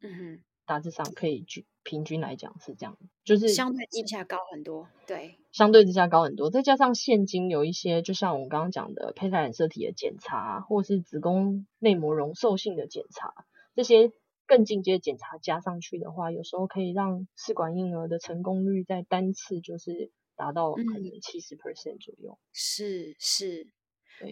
[0.01, 13.33] 嗯哼，大致上可以均平均来讲是这样，就是相对之下高很多，对，相对之下高很多，再加上现今有一些，就像我刚刚讲的胚胎染色体的检查，或是子宫内膜容受性的检查，
[13.75, 14.11] 这些。
[14.47, 22.33] 更进阶检查加上去的话，有时候可以让试管婴儿的成功率在单次就是达到可能七十 percent 左右。
[22.33, 23.67] 嗯、是是，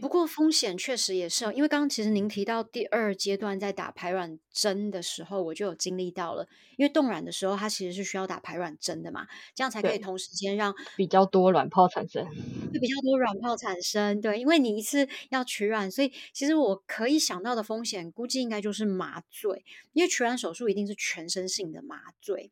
[0.01, 12.25] 不过风险确实也是，因为刚刚其实您提到第二阶段在打排卵针的时候，我就有经历到了，因为冻卵的时候它其实是需要打排卵针的嘛，这样才可以同时间让比较多卵泡产生。
[12.25, 22.51] 会比较多卵泡产生，对，因为你一次要取卵，所以其实我可以想到的风险，估计应该就是麻醉，因为取卵手术一定是全身性的麻醉，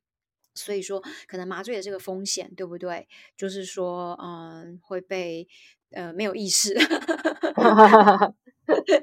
[0.54, 3.08] 所以说可能麻醉的这个风险，对不对？
[3.38, 5.48] 就是说，嗯，会被
[5.92, 6.74] 呃没有意识，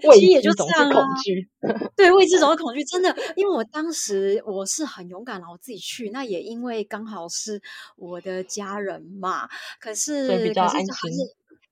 [0.09, 1.49] 未知总是恐惧，
[1.97, 7.61] 对，未知总是恐惧，真的，因为我当时我是很勇敢了，我自己去，那也因为刚好是
[7.97, 9.49] 我的家人嘛，
[9.81, 10.95] 可是比较安心，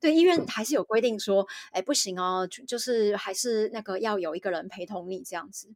[0.00, 5.68] 对，医院还是有规定说，哎，不行哦，就是还是那个要有一个人陪同你这样子，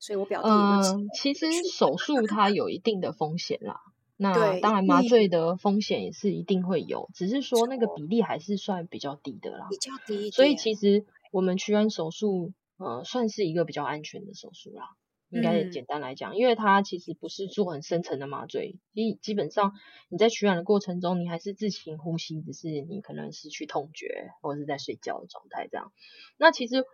[0.00, 2.26] 所以我表弟，嗯，其实手术。
[2.26, 3.80] 它有一定的风险啦，
[4.20, 11.04] 那当然麻醉的风险也是一定会有，只是说那个比例还是算比较低的啦，比较低，所以其实。
[11.32, 14.96] 我们取卵手术，呃，算是一个比较安全的手术啦。
[15.28, 19.74] 应该简单来讲，嗯，因为它其实不是做很深层的麻醉，基基本上
[20.08, 25.92] 你在取卵的过程中，你还是自行呼吸，只是你可能失去痛觉或者是在睡觉的状态这样。
[26.36, 26.84] 那其实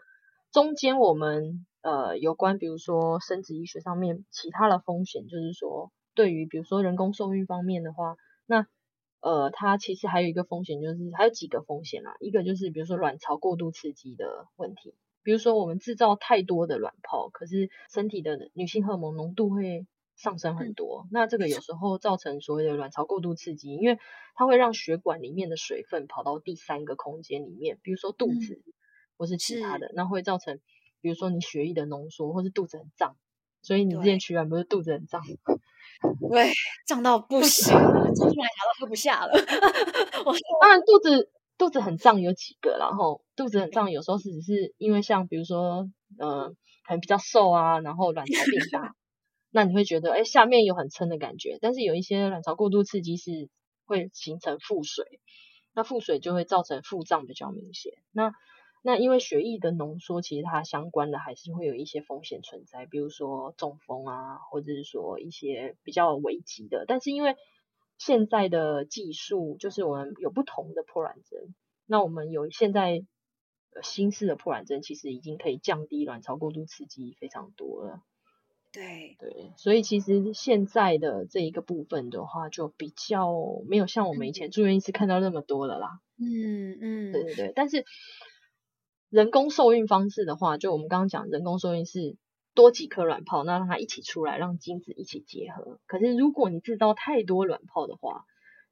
[0.52, 8.66] 中间我们呃有关，比如说生殖医学上面其他的风险，就是说对于比如说人工受孕方面的话，那。
[9.20, 12.14] 呃，它其实还有一个风险，就是还有几个风险啦。
[12.20, 23.98] 一个就是比如说卵巢过度刺激的问题，比如说我们制造太多的卵泡，可是身体的女性荷尔蒙浓度会上升很多，嗯，那这个有时候造成所谓的卵巢过度刺激，因为
[24.36, 28.62] 它会让血管里面的水分跑到第三个空间里面，比如说肚子
[29.16, 30.60] 或是其他的，那会造成
[31.00, 33.16] 比如说你血液的浓缩，或是肚子很胀。
[33.62, 35.24] 所以你之前取卵不是肚子很胀？
[36.30, 36.50] 对，
[36.86, 39.32] 胀到不行， 了，出来茶都喝不下了。
[40.24, 46.48] 我当然肚子肚子很胀有几个，然后肚子很胀有时候是只是因为像比如说呃
[46.84, 48.94] 可能比较瘦啊，然后卵巢变大，
[49.50, 53.48] 那你会觉得哎下面有很撑的感觉，但是有一些卵巢过度刺激是
[53.86, 55.04] 会形成腹水，
[55.74, 57.92] 那腹水就会造成腹胀比较明显。
[58.12, 58.32] 那
[58.86, 66.84] 那因为血液的浓缩，其实它相关的还是会有一些风险存在，比如说中风啊，或者是说一些比较危急的。
[66.86, 67.34] 但是因为
[67.98, 71.52] 现在的技术，就是我们有不同的破卵针，
[71.84, 73.04] 那我们有现在
[73.82, 78.02] 新式的破卵针，其实已经可以降低卵巢过度刺激非常多了。
[78.70, 83.34] 对对，所以其实现在的这一个部分的话，就比较
[83.68, 85.98] 没有像我们以前住院医师看到那么多了啦。
[86.18, 87.84] 嗯嗯，对对对，但是。
[89.08, 92.16] 人工受孕方式的话，就我们刚刚讲，人工受孕是
[92.54, 95.78] 多几颗卵泡，那让它一起出来，让精子一起结合。
[95.86, 98.24] 可是如果你制造太多卵泡的话，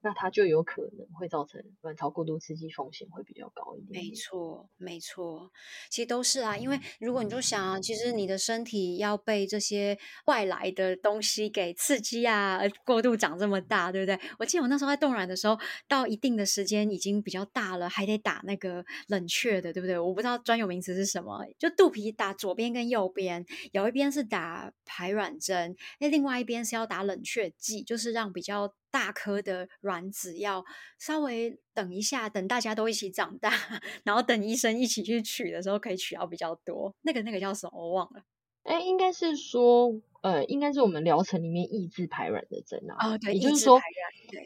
[0.05, 4.03] 那它就有可能会造成卵巢过度刺激，风险会比较高一点。
[4.03, 5.51] 没错，没错，
[5.89, 6.55] 其实都是啊。
[6.55, 14.19] 因为如果你就想啊，其实你的身体要被这些外来的东西给刺激啊，过度长这么大，对不对？
[14.37, 19.97] 我记得我那时候在冻卵的时候，到一定的时间已经比较大了，还得打那个冷却的，对不对？
[19.97, 28.71] 我不知道专有名词是什么，就肚皮打左边跟右边，有一边是打排卵针，那另外一边是要打冷却剂，就是让比较。
[28.95, 30.63] 大颗的卵子要
[30.97, 33.51] 稍微等一下，等大家都一起长大，
[34.05, 36.95] 然后等医生一起去取的时候，可以取到比较多。
[37.01, 37.77] 那个那个叫什么？
[37.77, 38.23] 我忘了。
[38.63, 43.09] 哎，应该是说，呃，应该是我们疗程里面抑制排卵的针啊。
[43.09, 43.81] 哦，对，也就是说，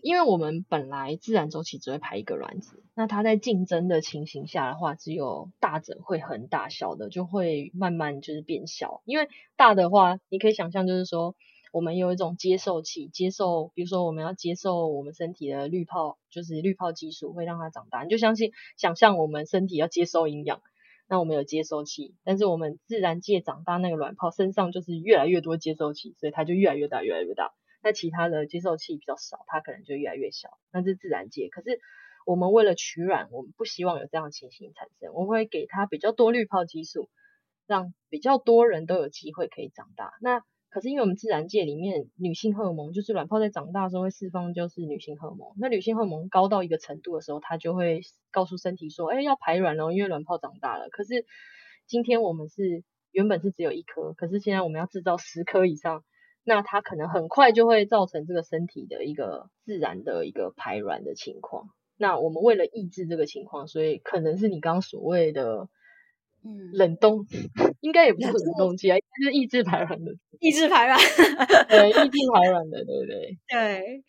[0.02, 9.04] 因为我们本来自然周期只会排一个卵子，那它在竞争的情形下的话，只有大者会很大，小的就会慢慢就是变小。
[9.06, 11.36] 因为大的话，你可以想象就是说。
[11.72, 18.04] 我们有一种接受器，接受，比如说我们要接受我们身体的滤泡，就是滤泡激素会让它长大。
[18.04, 20.62] 你就相信，想象我们身体要接收营养，
[21.08, 27.54] 那我们有接收器，但是我们自然界长大那个卵泡身上就是越来越多接收器，所以它就越来越大，越来越大。
[27.82, 30.50] 那其他的接受器比较少，它可能就越来越小。
[30.72, 31.50] 那是自然界。
[31.50, 31.80] 可是
[32.26, 37.10] 我们为了取卵，我们不希望有这样的情形产生，我们会给它比较多滤泡激素，
[37.68, 40.14] 让比较多人都有机会可以长大。
[40.20, 45.50] 那可是因为我们自然界里面女性荷尔蒙，就是卵泡在长大的时候会释放，就是女性荷尔蒙。
[45.58, 48.02] 那女性荷尔蒙高到一个程度的时候，它就会
[48.32, 50.90] 告诉身体说，哎，要排卵了，因为卵泡长大了。
[50.90, 51.26] 可是
[51.88, 56.04] 今天我们是原本是只有一颗，可是现在我们要制造十颗以上，
[56.44, 61.70] 那它可能很快就会造成这个身体的一个自然的一个排卵的情况。
[61.98, 65.68] 那我们为了抑制这个情况，所以可能是你刚刚所谓的。
[66.44, 67.26] 嗯，冷冻
[67.82, 71.00] 应该也不是冷冻剂啊，应该是抑制排卵的，抑制排卵，
[71.68, 73.38] 对，抑制排卵的，对不对？
[73.50, 74.04] 对，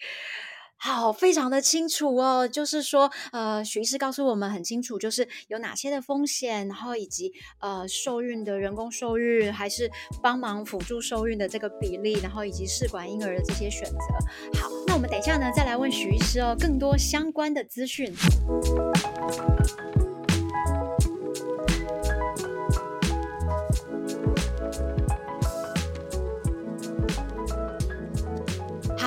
[0.77, 2.49] 好，非常的清楚哦。
[2.49, 9.91] 就是说，呃，徐医师告诉我们很清楚，就是有哪些的风险，然后以及呃，受孕的人工受孕还是
[10.23, 14.59] 帮忙辅助受孕的这个比例，然后以及试管婴儿的这些选择。
[14.59, 18.11] 好，那我们等一下呢，再来问徐医师哦，更多相关的资讯。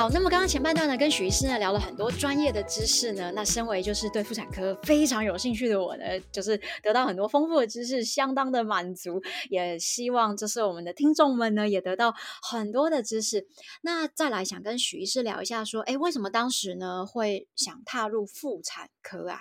[0.04, 3.32] 好，那么刚刚前半段呢，跟许医师呢聊了很多专业的知识呢。
[3.34, 9.22] 那身为就是对妇产科非常有兴趣的我呢，就是得到很多丰富的知识，相当的满足。
[9.50, 13.48] 也希望就是我们的听众们呢，也得到很多的知识。
[13.82, 19.40] 那再来想跟许医师聊一下，说，哎，为什么当时呢会想踏入妇产科啊？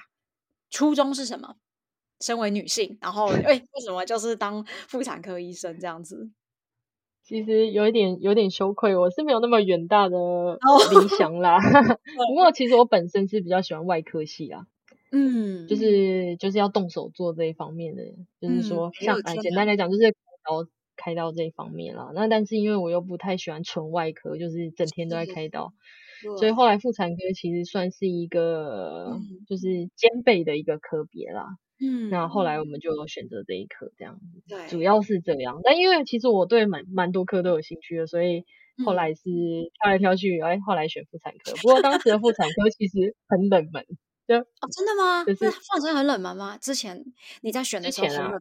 [0.71, 1.57] 初衷是什么？
[2.21, 6.31] 身为女性，然后哎，为什么就是当妇产科医生这样子？
[7.25, 10.17] 其实有一点有点羞愧，我是没有那么远大的
[10.91, 11.59] 理想啦。
[12.19, 12.29] Oh.
[12.29, 14.67] 不过其实我本身是比较喜欢外科系啦，
[15.11, 18.03] 嗯，就是就是要动手做这一方面的，
[18.41, 22.11] 就是说、嗯、像哎简单来讲就是开刀开刀这一方面啦。
[22.15, 25.73] 那但是因为我又不太喜欢纯外科，就是整天都在开刀，
[26.39, 31.47] 所以后来妇产科其实算是一个就是兼备的一个科别啦。
[31.85, 35.61] 嗯，那后来我们就选择这一科这样子，对，主要是这样。
[35.65, 38.45] 但因为其实我对蛮蛮多科都有兴趣的，所以
[38.85, 39.23] 后来是
[39.83, 41.53] 挑来挑去，哎、嗯，后来选妇产科。
[41.61, 43.85] 不过当时的妇产科其实很冷门，
[44.29, 45.25] 就哦，真的吗？
[45.25, 46.57] 就是妇产科很冷门吗？
[46.59, 47.05] 之前
[47.41, 48.41] 你在选的时候很冷门，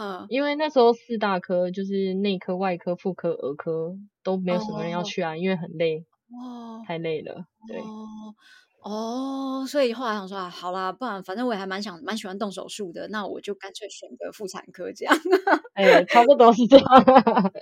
[0.00, 7.78] 啊，因为那时候四大科就是内科、外科、妇科、儿科都没有什么人要去啊，哦、因为很累，哦，太累了，对。
[7.78, 8.34] 哦
[8.82, 15.14] 哦，所以后来想说啊，好啦，不然反正我也还蛮想蛮喜欢动手术的，那我就干脆选个妇产科这样。
[15.74, 16.86] 哎、欸，差不多是这样。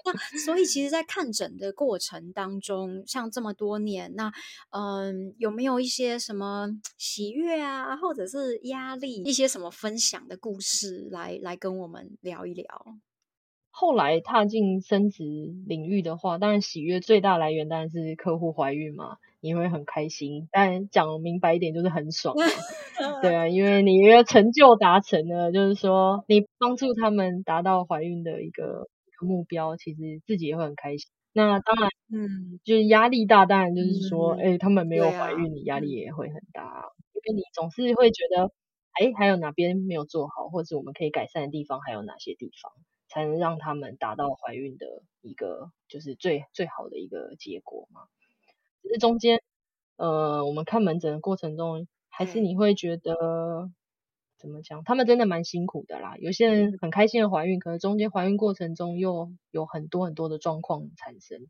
[0.04, 4.31] 那所以其实，在看诊的过程当中，像这么多年，那
[4.71, 12.64] 嗯，有没有一些什么喜悦啊，或者是压力，一些什么分享的故事来来跟我们聊一聊？
[13.81, 15.22] 后来踏进生殖
[15.66, 19.18] 领域的话，当然喜悦最大来源当然是客户怀孕嘛。
[19.40, 20.48] 你会很开心。
[20.50, 22.35] 但讲明白一点，就是很爽。
[23.22, 28.88] 对啊，因为你一个成就达成了，就是说你帮助他们达到怀孕的一个
[29.22, 31.08] 目标，其实自己也会很开心。
[31.33, 36.83] 那当然，嗯，就是压力大，当然就是说，哎、嗯欸，他们没有怀孕，啊、你压力也会很大，
[37.14, 38.50] 因为你总是会觉得，
[38.98, 42.72] 哎、欸，还有哪边没有做好，或者我们可以改善的地方还有哪些地方，
[43.09, 48.02] 才能让他们达到怀孕的一个就是最最好的一个结果嘛？
[48.83, 49.42] 只是中间，
[49.96, 53.15] 呃，我们看门诊的过程中，还是你会觉得。
[53.15, 53.75] 嗯
[54.40, 54.85] 怎么讲？
[54.85, 56.17] 他们真的蛮辛苦的啦。
[56.17, 61.48] 有些人很开心的怀孕，可是中间怀孕过程中又有很多很多的状况产生。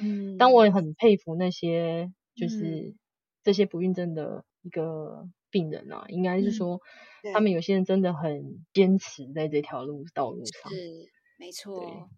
[0.00, 2.94] 嗯，但我也很佩服那些就是
[3.42, 6.80] 这些不孕症的一个病人啊，嗯、应该是说
[7.32, 10.70] 他们有些人真的很坚持在这条路道路上。
[10.70, 12.08] 是，没错。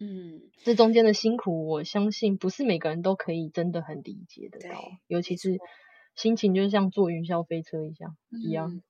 [0.00, 5.58] 嗯，这中间的辛苦，我相信不是每个人都可以真的很理解得到，尤其是
[6.14, 8.80] 心情就像坐云霄飞车一样、嗯、一样。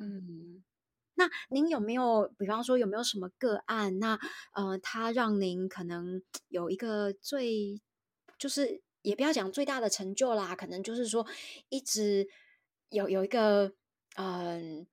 [0.00, 0.62] 嗯，
[1.16, 3.98] 那您有没有，比方说有没有什么个案？
[3.98, 4.18] 那
[4.54, 7.78] 呃，他让您可能有一个最，
[8.38, 11.26] 就是也不要讲最大的成就啦，可能就是说
[11.68, 12.26] 一直
[12.92, 13.72] 有有一个
[14.16, 14.86] 嗯、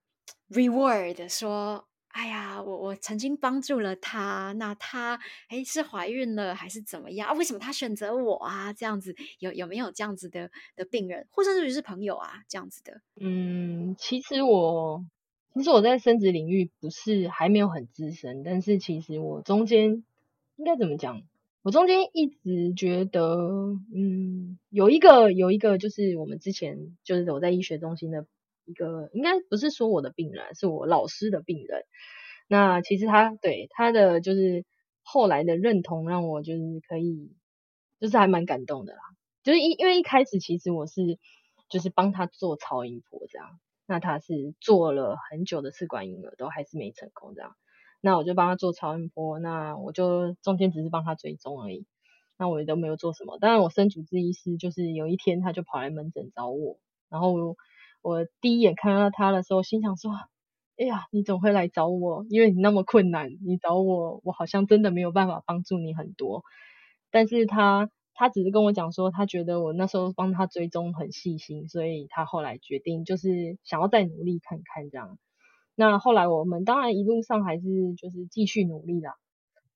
[0.49, 5.19] reward，说，哎呀，我我曾经帮助了他，那他
[5.49, 7.29] 哎是怀孕了还是怎么样？
[7.29, 8.73] 啊，为什么他选择我啊？
[8.73, 13.01] 这样子有有没有这样子的的病人，或者是是朋友啊这样子的？
[13.19, 15.05] 嗯，其实我
[15.53, 20.03] 其实我在生殖领域不是还没有很资深，但是其实我中间
[20.55, 21.21] 应该怎么讲？
[21.61, 23.37] 我中间一直觉得，
[23.93, 28.25] 嗯，有一个有一个就是我们之前就是我在医学中心的。
[28.65, 31.85] 一个应该不是说我的病人，是我老师的病人。
[32.47, 34.63] 那其实他对他的就是
[35.01, 37.31] 后来的认同，让我就是可以，
[37.99, 38.99] 就是还蛮感动的啦。
[39.41, 41.17] 就是一因为一开始其实我是
[41.67, 47.55] 就是帮他做超音波这样，那他是做了很久的试管婴儿，都还是没成功这样。
[48.01, 51.85] 那我就帮他做超音波，那我就中间只是帮他追踪而已，
[52.37, 53.37] 那我也都没有做什么。
[53.39, 56.77] 当然我生主治医师就是有一天他就跑来门诊找我，
[57.09, 57.55] 然后。
[58.01, 60.13] 我第一眼看到他的时候，心想说
[60.79, 62.25] ：“哎呀，你怎么会来找我？
[62.29, 66.45] 因为你那么困难，你找我，我好像真的没有办法帮助你很多。”
[67.11, 75.17] 但是他他只是跟我讲说，他觉得我那时候帮他追踪很细心，所以他后来决定就是想要再努力看看这样。
[75.79, 77.63] 那后来我们当然一路上还是
[77.95, 79.15] 就是继续努力啦，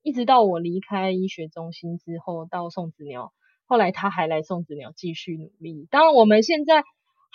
[0.01, 3.32] 一直到我离开医学中心之后到送子鸟，
[3.66, 5.88] 后来他还来送子鸟继续努力。
[5.89, 6.84] 当然我们现在。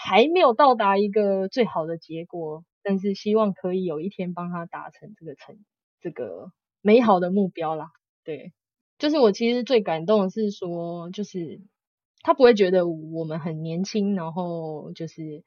[0.00, 5.58] 还没有到达一个最好的结果，但是希望可以有一天帮他达成这个成
[6.00, 7.90] 这个美好的目标啦。
[8.22, 8.52] 对，
[9.00, 11.60] 就是我其实最感动的是说，就是
[12.22, 15.42] 他不会觉得我们很年轻，然后就是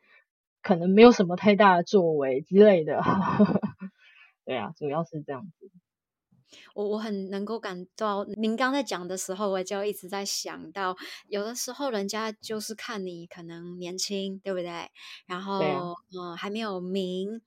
[0.61, 3.01] 可能没有什么太大的作为之类的。
[4.45, 5.71] 对啊，主要是这样子。
[6.73, 10.97] 我我很能够感到，您刚在讲的时候，我就一直在想到，
[11.27, 14.89] 有的时候人家就是看你可能年轻，对不对？
[15.25, 17.41] 然后，嗯、呃，还没有名。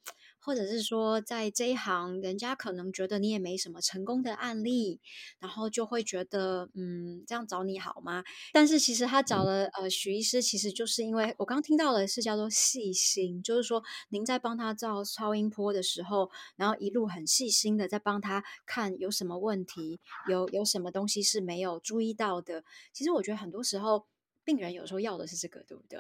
[0.45, 5.01] 或者是说，在这一行，人家可能觉得你也没什么成功的案例，
[5.38, 8.22] 然后就会觉得，嗯，这样找你好吗？
[8.53, 22.62] 但是其实他找了呃许医师，其实就是因为我刚听到的是叫做细心，就是说您在帮他照超音波的时候，然后一路很细心的在帮他看有什么问题，有有什么东西是没有注意到的。
[22.92, 24.07] 其实我觉得很多时候
[24.45, 25.99] 病人有时候要的是这个，对不对？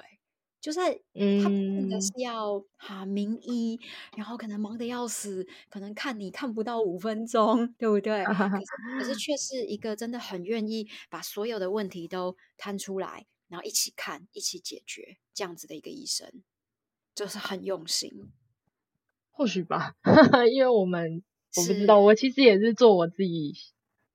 [0.64, 3.78] 就是他真的是要哈、啊、名医，
[4.16, 8.24] 然后可能忙得要死，可能看你看不到五分钟，对不对？
[8.24, 16.32] 可是可是 却是一个真的很愿意把所有的问题都摊出来，然后一起看，一起解决这样子的一个医生，
[17.14, 18.32] 就是很用心。
[19.32, 19.96] 或许吧，
[20.50, 21.22] 因为我们
[21.56, 23.52] 我不知道，我其实也是做我自己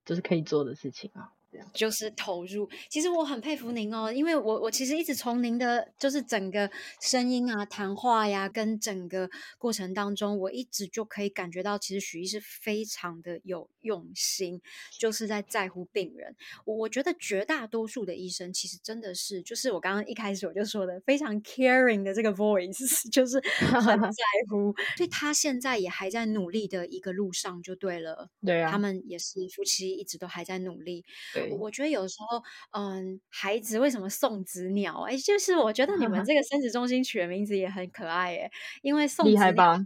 [0.03, 1.33] 就是可以做的事情啊。
[1.73, 6.69] 就是投入，其实我很佩服您哦，因为我我其实一直从您的就是整个
[7.01, 14.61] 声音啊、谈话呀，跟整个过程当中，我一直就可以感觉到，其实许医师非常的有用心，
[14.99, 16.35] 就是在在乎病人。
[16.65, 28.29] 我我觉得绝大多数的医生其实真的是，就是我刚刚一开始我就说的非常 caring 的这个 voice， 就是很 在乎，所以他现在也还在努力的一个路上，就对了。
[28.45, 31.03] 对啊，他们也是夫妻，一直都还在努力。
[31.59, 35.01] 我觉得有时候，嗯，孩子为什么送子鸟？
[35.09, 39.77] 哎，就是我觉得你们 这个生殖中心取的名字也很可爱，哎，因为送子鸟，厉害吧？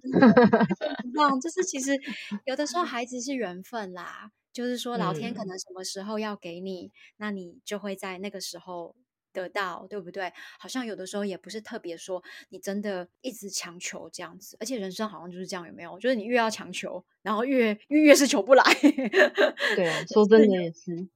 [1.41, 1.91] 就是其实
[2.45, 8.95] 有的时候孩子是缘分啦，就是说老天可能什么时候要给你，嗯、那你就会在那个时候
[9.31, 10.31] 得到，对不对？
[10.59, 15.97] 好像有的时候也不是特别说你真的一直强求这样子，而且人生好像就是这样，有没有？
[15.99, 18.63] 就是你越要强求，然后越越越是求不来。
[19.75, 21.07] 对啊， 说真的也是。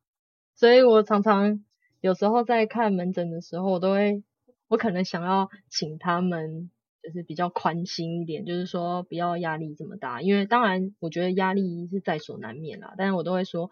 [0.57, 1.63] 所以我常常
[2.01, 4.21] 有时候在看门诊的时候，我都会，
[4.67, 6.69] 我可能想要请他们
[7.01, 13.71] 就是比较宽心一点，就是说不要压力这么大，因为当然我觉得压力是在所难免啦，但是我都会说，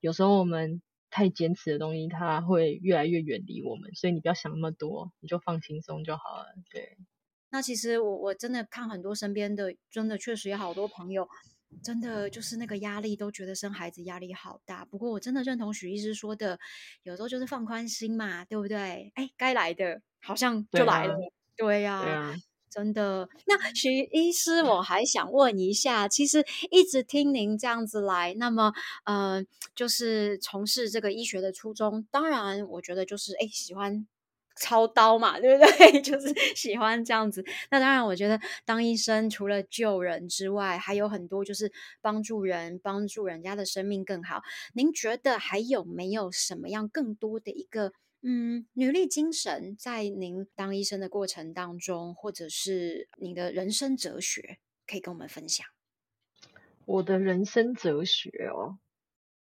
[0.00, 0.80] 有时候我们。
[1.08, 6.46] 太坚持的东西，它会越来越远离我们，所以你不要想那么多，你就放轻松就好了。
[6.70, 6.98] 对，
[7.48, 11.26] 那其实我我真的看很多身边的，真的确实有好多朋友，
[11.82, 14.84] 真的就是那个压力都觉得生孩子压力好大。
[14.84, 16.58] 不过我真的认同许医师说的，
[17.02, 19.12] 有时候就是放宽心嘛，对不对？
[19.14, 21.16] 哎，该来的好像就来了，
[21.56, 22.02] 对呀。
[22.02, 22.34] 对啊。
[22.68, 28.70] 真的，那许医师，我还想问一下，其实一直听您这样子来，那么，
[29.06, 29.42] 呃，
[29.74, 34.06] 就是从事这个医学的初衷，当然，我觉得就是，哎，喜欢
[34.56, 36.00] 操刀嘛， 对不对？
[36.02, 37.44] 就是喜欢这样子。
[37.70, 44.42] 那当然，我觉得当医生除了救人之外，还有很多就是帮助人，帮助人家的生命更好。
[44.74, 47.92] 您觉得还有没有什么样更多的一个？
[48.22, 55.64] 嗯，女力精神在您当医生的过程当中，或者是你的人生哲学，可以跟我们分享。
[56.86, 58.78] 我的人生哲学哦，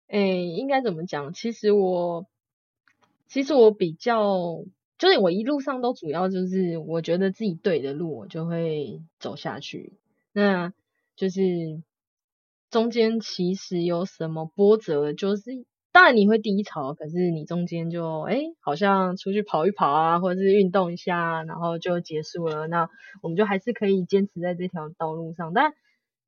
[0.07, 1.31] 哎，应该怎么讲？
[1.33, 2.27] 其实我，
[3.27, 4.65] 其实我比较，
[4.97, 9.97] 就是我一路上都主要就是，我觉得自己对的路，我就会走下去。
[10.31, 10.73] 那
[11.15, 11.41] 就是
[12.69, 15.65] 中间其实有什么波折，就是。
[15.93, 22.65] 当然你会低潮，可是你中间就哎，好像出去跑一跑啊，或者是运动一下，然后就结束了。
[22.65, 22.89] 那
[23.21, 25.53] 我们就还是可以坚持在这条道路上。
[25.53, 25.71] 但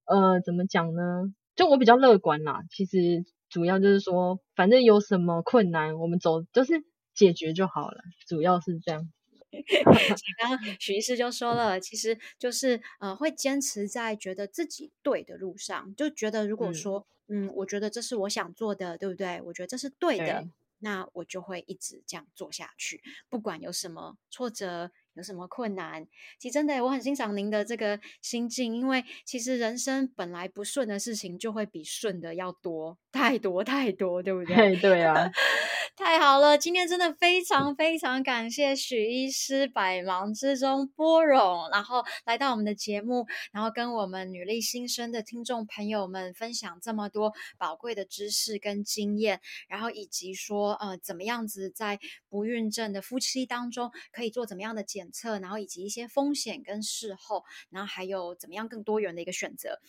[0.06, 1.34] 呃，怎么讲呢？
[1.56, 2.62] 就我比较乐观啦。
[2.70, 6.84] 其实主要就是说，反正有什么困难，我们走就是
[7.16, 8.04] 解决就好了。
[8.28, 9.10] 主要是这样。
[10.38, 17.00] 刚刚许医师就说了，其实就是呃，会坚持在觉得自己对的路上，就觉得如果说。
[17.00, 19.42] 嗯嗯，我觉得这是我想做的，对不对？
[19.46, 26.06] 我觉得这是对的，对，那我就会一直这样做下去，不管有什么挫折，有什么困难。
[26.38, 34.76] 其实真的，我很欣赏您的这个心境，因为其实人生本来不顺的事情就会比顺的要多，太多太多，对不对？
[34.76, 35.32] 对，啊。
[35.96, 49.40] 太好了，今天真的非常非常感谢许医师百忙之中拨冗，然后来到我们的节目，然后跟我们女力新生的听众朋友们分享这么多宝贵的知识跟经验，
[49.70, 51.98] 然后以及说呃怎么样子在
[52.28, 59.80] 不孕症的夫妻当中可以做怎么样的检测，然后以及一些风险跟事后，然后还有怎么样更多元的一个选择。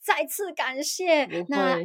[0.00, 1.78] 再次感谢那。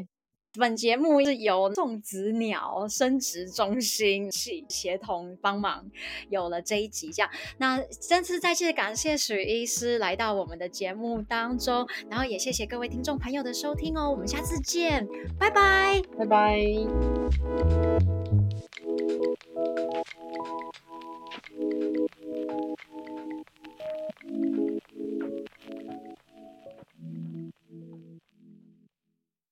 [0.53, 5.85] 本节目是由种子鸟生殖中心系协同帮忙，
[6.29, 7.29] 有了这一集这样，
[7.59, 16.57] 那再次再次感谢许医师来到我们的节目当中，然后也谢谢各位听众朋友的收听哦，我们下次见，拜拜，拜拜。